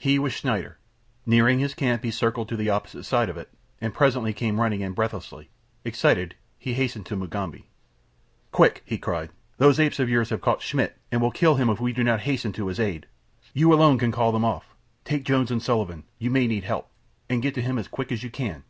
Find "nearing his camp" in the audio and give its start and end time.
1.24-2.02